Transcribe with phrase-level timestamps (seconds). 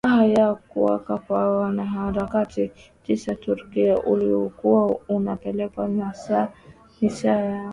[0.07, 2.71] a ya kuuwawa kwa wanaharakati
[3.03, 6.51] tisa uturuki ualiokuwa unapeleka misaada
[7.23, 7.69] yao